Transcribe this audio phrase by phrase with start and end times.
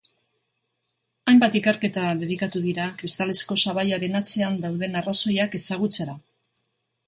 [1.33, 6.21] Hainbat ikerketa dedikatu dira kristalezko sabaiaren atzean dauden arrazoiak ezagutzera.